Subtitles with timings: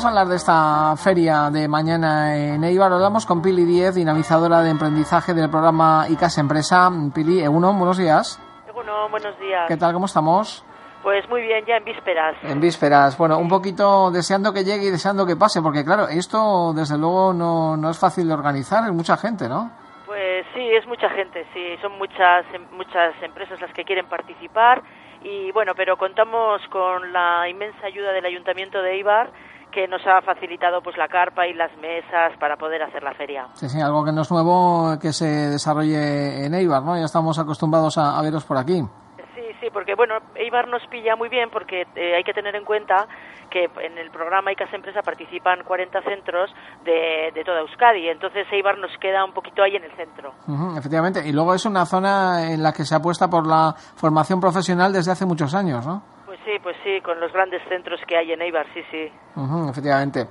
[0.00, 2.90] Vamos a hablar de esta feria de mañana en Eibar.
[2.90, 6.90] Hablamos con Pili Diez, dinamizadora de emprendizaje del programa ICAS Empresa.
[7.14, 8.40] Pili, Egunon, buenos días.
[8.66, 9.68] Egunon, buenos días.
[9.68, 9.92] ¿Qué tal?
[9.92, 10.64] ¿Cómo estamos?
[11.02, 12.34] Pues muy bien, ya en vísperas.
[12.44, 13.18] En vísperas.
[13.18, 17.34] Bueno, un poquito deseando que llegue y deseando que pase, porque claro, esto desde luego
[17.34, 19.70] no, no es fácil de organizar, es mucha gente, ¿no?
[20.06, 24.82] Pues sí, es mucha gente, sí, son muchas muchas empresas las que quieren participar
[25.22, 29.30] y bueno, pero contamos con la inmensa ayuda del Ayuntamiento de Eibar
[29.70, 33.46] que nos ha facilitado pues la carpa y las mesas para poder hacer la feria.
[33.54, 36.96] Sí, sí, algo que no es nuevo que se desarrolle en Eibar, ¿no?
[36.96, 38.82] Ya estamos acostumbrados a, a veros por aquí.
[39.34, 42.64] Sí, sí, porque bueno, Eibar nos pilla muy bien porque eh, hay que tener en
[42.64, 43.06] cuenta
[43.50, 46.50] que en el programa ICAS Empresa participan 40 centros
[46.84, 50.32] de, de, toda Euskadi, entonces Eibar nos queda un poquito ahí en el centro.
[50.46, 53.74] Uh -huh, efectivamente, y luego es una zona en la que se apuesta por la
[53.96, 56.02] formación profesional desde hace muchos años, ¿no?
[56.50, 59.08] Sí, pues sí, con los grandes centros que hay en Eibar, sí, sí.
[59.70, 60.26] Efectivamente.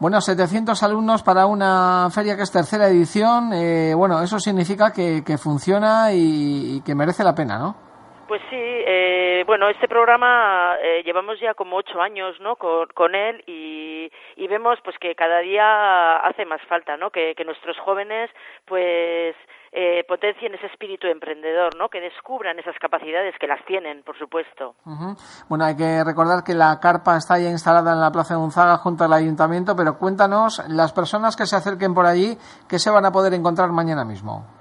[0.00, 3.52] Bueno, 700 alumnos para una feria que es tercera edición.
[3.52, 7.76] Eh, bueno, eso significa que, que funciona y, que merece la pena, ¿no?
[8.30, 12.54] Pues sí, eh, bueno, este programa eh, llevamos ya como ocho años, ¿no?
[12.54, 17.10] Con, él y, y, vemos pues que cada día hace más falta, ¿no?
[17.10, 18.30] Que, nuestros jóvenes
[18.66, 19.34] pues
[19.72, 21.88] eh, potencien ese espíritu emprendedor, ¿no?
[21.88, 24.76] Que descubran esas capacidades que las tienen, por supuesto.
[25.48, 28.76] Bueno, hay que recordar que la carpa está ya instalada en la Plaza de Gonzaga
[28.76, 32.38] junto al Ayuntamiento, pero cuéntanos, las personas que se acerquen por allí,
[32.68, 34.59] ¿qué se van a poder encontrar mañana mismo?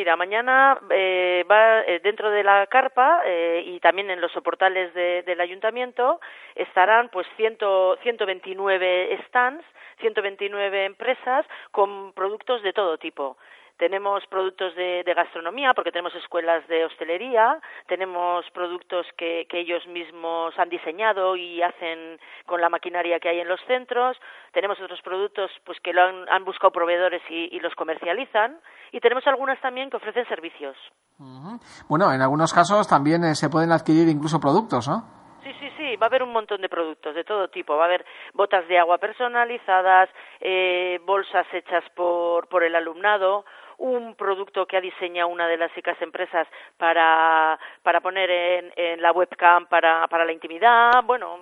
[0.00, 4.94] Mira, mañana eh, va eh, dentro de la carpa eh, y también en los soportales
[4.94, 6.22] de, del ayuntamiento
[6.54, 9.62] estarán pues ciento, 129 stands,
[10.00, 13.36] 129 empresas con productos de todo tipo.
[13.80, 17.58] Tenemos productos de, de, gastronomía, porque tenemos escuelas de hostelería,
[17.88, 23.40] tenemos productos que, que, ellos mismos han diseñado y hacen con la maquinaria que hay
[23.40, 24.18] en los centros,
[24.52, 28.60] tenemos otros productos pues que lo han, han buscado proveedores y, y, los comercializan,
[28.92, 30.76] y tenemos algunas también que ofrecen servicios.
[31.18, 31.86] Uh -huh.
[31.88, 35.20] Bueno, en algunos casos también eh, se pueden adquirir incluso productos, ¿no?
[35.42, 37.74] Sí, sí, sí, va a haber un montón de productos de todo tipo.
[37.76, 38.04] Va a haber
[38.34, 43.46] botas de agua personalizadas, eh, bolsas hechas por, por el alumnado,
[43.80, 46.46] un producto que ha diseñado una de las ICAS empresas
[46.76, 51.02] para, para poner en, en la webcam para, para la intimidad.
[51.04, 51.38] Bueno,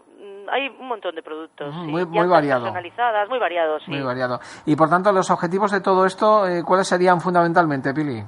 [0.51, 1.75] hay un montón de productos.
[1.75, 2.63] Muy, muy variado.
[2.63, 3.91] Personalizadas, muy variados, sí.
[3.91, 4.39] Muy variado.
[4.67, 8.23] Y por tanto, los objetivos de todo esto, eh, ¿cuáles serían fundamentalmente, Pili?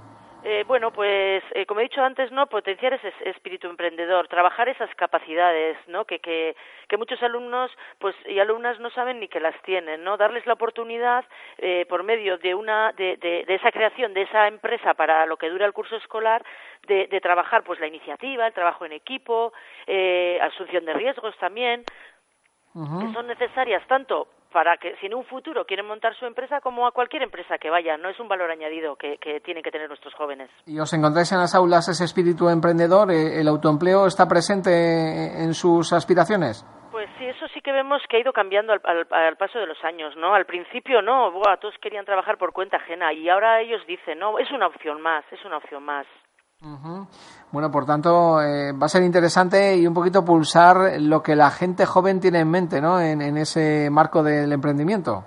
[0.70, 5.76] Bueno, pues eh, como he dicho antes, no potenciar ese espíritu emprendedor, trabajar esas capacidades,
[5.88, 6.04] ¿no?
[6.04, 6.54] Que, que,
[6.86, 10.16] que muchos alumnos, pues y alumnas no saben ni que las tienen, ¿no?
[10.16, 11.24] Darles la oportunidad
[11.58, 15.38] eh, por medio de una de, de, de, esa creación de esa empresa para lo
[15.38, 16.44] que dura el curso escolar,
[16.86, 19.52] de, de trabajar, pues la iniciativa, el trabajo en equipo,
[19.88, 21.82] eh, asunción de riesgos también,
[22.74, 26.86] que son necesarias tanto para que si en un futuro quieren montar su empresa como
[26.86, 29.88] a cualquier empresa que vaya, no es un valor añadido que, que tienen que tener
[29.88, 30.50] nuestros jóvenes.
[30.66, 33.10] ¿Y os encontráis en las aulas ese espíritu emprendedor?
[33.10, 36.66] ¿El autoempleo está presente en sus aspiraciones?
[36.90, 39.66] Pues sí, eso sí que vemos que ha ido cambiando al, al, al paso de
[39.66, 40.34] los años, ¿no?
[40.34, 44.38] Al principio no, Buah, todos querían trabajar por cuenta ajena y ahora ellos dicen, no,
[44.38, 46.06] es una opción más, es una opción más.
[47.52, 51.50] Bueno, por tanto, eh, va a ser interesante y un poquito pulsar lo que la
[51.50, 53.00] gente joven tiene en mente, ¿no?
[53.00, 55.24] En, en ese marco del emprendimiento.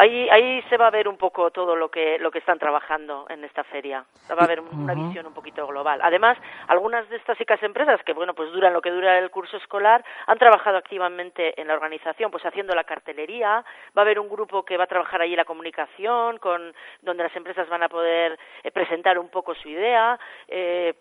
[0.00, 3.26] Ahí, ahí se va a ver un poco todo lo que, lo que están trabajando
[3.28, 4.02] en esta feria.
[4.30, 5.06] Va a haber una uh -huh.
[5.08, 6.00] visión un poquito global.
[6.02, 6.38] Además,
[6.68, 10.02] algunas de estas ICAS empresas que, bueno, pues duran lo que dura el curso escolar,
[10.26, 13.62] han trabajado activamente en la organización, pues haciendo la cartelería.
[13.94, 16.72] Va a haber un grupo que va a trabajar ahí la comunicación, con,
[17.02, 20.18] donde las empresas van a poder eh, presentar un poco su idea.
[20.48, 20.94] Eh,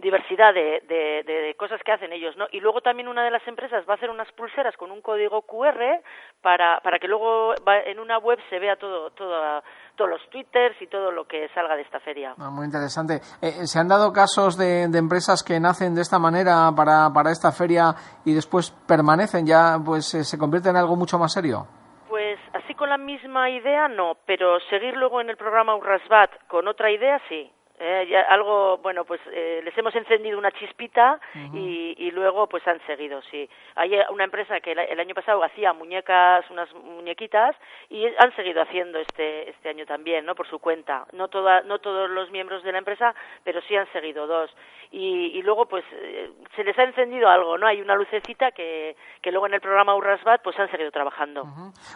[0.00, 2.46] diversidad de, de, cosas que hacen ellos, ¿no?
[2.52, 5.42] Y luego también una de las empresas va a hacer unas pulseras con un código
[5.42, 6.00] QR
[6.40, 9.62] para, para que luego va, en una web se vea todo, todo,
[9.96, 12.34] todos los twitters y todo lo que salga de esta feria.
[12.38, 13.20] Ah, muy interesante.
[13.42, 17.30] Eh, ¿Se han dado casos de, de, empresas que nacen de esta manera para, para
[17.30, 17.94] esta feria
[18.24, 21.66] y después permanecen ya, pues eh, se convierten en algo mucho más serio?
[22.08, 26.66] Pues así con la misma idea no, pero seguir luego en el programa Urrasbat con
[26.66, 27.52] otra idea sí
[27.82, 31.18] Eh, algo, bueno, pues eh, les hemos encendido una chispita
[31.54, 33.48] y, y, luego pues han seguido, sí.
[33.74, 37.56] Hay una empresa que el, año pasado hacía muñecas, unas muñequitas
[37.88, 40.34] y han seguido haciendo este este año también, ¿no?
[40.34, 41.06] Por su cuenta.
[41.12, 43.14] No toda, no todos los miembros de la empresa,
[43.44, 44.50] pero sí han seguido dos.
[44.90, 47.66] Y, y luego pues eh, se les ha encendido algo, ¿no?
[47.66, 51.44] Hay una lucecita que, que luego en el programa Urrasbat pues han seguido trabajando.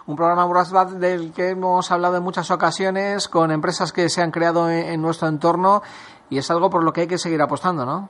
[0.07, 4.31] Un programa Urrasbat del que hemos hablado en muchas ocasiones con empresas que se han
[4.31, 5.83] creado en nuestro entorno
[6.31, 8.09] y es algo por lo que hay que seguir apostando, ¿no?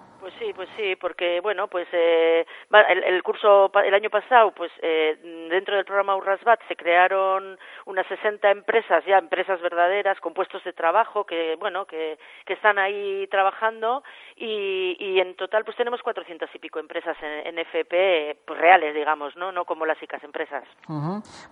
[0.55, 2.47] Pues sí, porque bueno, pues eh,
[2.89, 5.17] el, curso el año pasado, pues eh,
[5.51, 7.59] dentro del programa Urrasbat se crearon
[7.95, 12.79] unas 60 empresas, ya empresas verdaderas con puestos de trabajo que bueno, que, que están
[12.79, 14.03] ahí trabajando
[14.37, 19.37] y, y en total pues tenemos 400 y pico empresas en, FP pues reales, digamos,
[19.37, 20.65] no, no como las ICAS empresas.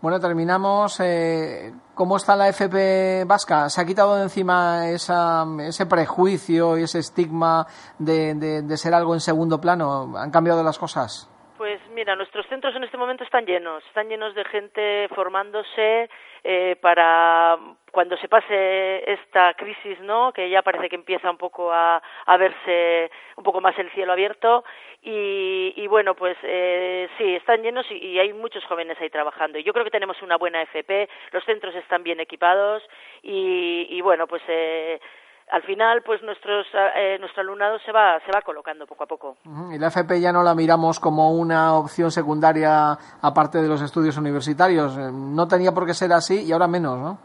[0.01, 1.01] Bueno, terminamos.
[1.01, 3.71] Eh, ¿Cómo está la FP vasca?
[3.71, 7.67] ¿Se ha quitado de encima esa, ese prejuicio y ese estigma
[7.99, 10.17] de de, ser algo en segundo plano?
[10.17, 11.32] ¿Han cambiado las cosas?
[11.93, 16.09] Mira, nuestros centros en este momento están llenos, están llenos de gente formándose
[16.43, 17.59] eh, para
[17.91, 20.33] cuando se pase esta crisis, ¿no?
[20.33, 24.13] Que ya parece que empieza un poco a, a verse un poco más el cielo
[24.13, 24.65] abierto
[25.03, 29.59] y, y bueno, pues eh, sí, están llenos y, y, hay muchos jóvenes ahí trabajando.
[29.59, 32.83] Y yo creo que tenemos una buena FP, los centros están bien equipados
[33.23, 34.99] y, y bueno, pues eh,
[35.53, 36.67] al final pues nuestros
[36.97, 39.37] eh, nuestro alumnado se va se va colocando poco a poco.
[39.71, 44.17] Y la FP ya no la miramos como una opción secundaria aparte de los estudios
[44.17, 44.97] universitarios.
[44.97, 47.19] Eh, no tenía por qué ser así y ahora menos no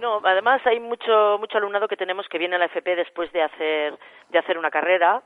[0.00, 3.42] no además hay mucho mucho alumnado que tenemos que viene a la FP después de
[3.42, 3.98] hacer
[4.30, 5.22] de hacer una carrera.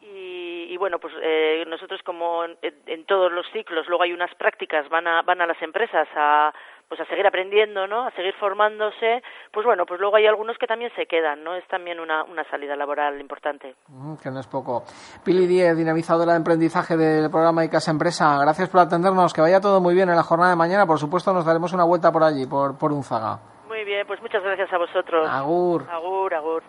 [0.00, 4.34] Y, y, bueno pues eh, nosotros como en, en, todos los ciclos luego hay unas
[4.34, 6.52] prácticas van a van a las empresas a
[6.92, 8.06] pues a seguir aprendiendo, ¿no?
[8.06, 11.54] A seguir formándose, pues bueno, pues luego hay algunos que también se quedan, ¿no?
[11.54, 13.74] Es también una, una salida laboral importante.
[14.22, 14.82] que no es poco.
[15.24, 19.80] Pili Díez, dinamizadora de emprendizaje del programa ICAS Empresa, gracias por atendernos, que vaya todo
[19.80, 22.44] muy bien en la jornada de mañana, por supuesto nos daremos una vuelta por allí,
[22.46, 23.38] por, por Unzaga.
[23.68, 25.26] Muy bien, pues muchas gracias a vosotros.
[25.30, 25.86] Agur.
[25.90, 26.62] Agur, agur.